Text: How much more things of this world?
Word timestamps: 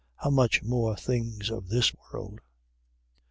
How 0.15 0.31
much 0.31 0.63
more 0.63 0.95
things 0.97 1.51
of 1.51 1.67
this 1.69 1.93
world? 2.11 2.41